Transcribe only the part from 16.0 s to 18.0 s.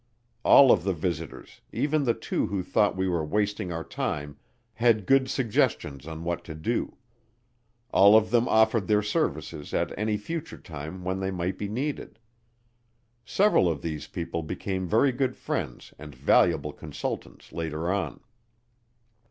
valuable consultants later